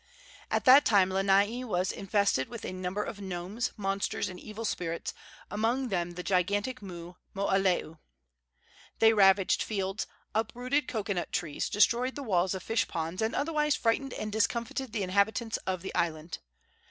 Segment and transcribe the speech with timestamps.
[0.49, 5.13] At that time Lanai was infested with a number of gnomes, monsters and evil spirits,
[5.51, 7.99] among them the gigantic moo, Mooaleo.
[8.97, 14.15] They ravaged fields, uprooted cocoanut trees, destroyed the walls of fish ponds, and otherwise frightened
[14.15, 16.39] and discomfited the inhabitants of the island.